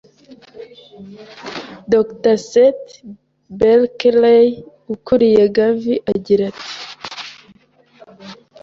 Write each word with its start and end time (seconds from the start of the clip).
Dr 1.91 2.35
Seth 2.49 2.89
Berkley 3.57 4.45
ukuriye 4.93 5.43
Gavi 5.55 5.93
agira 6.13 6.43
ati 6.51 6.69